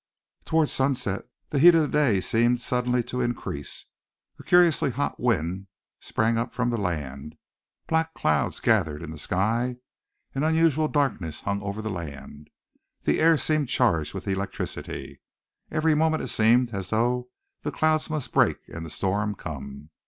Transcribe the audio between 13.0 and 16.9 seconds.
The air seemed charged with electricity. Every moment it seemed as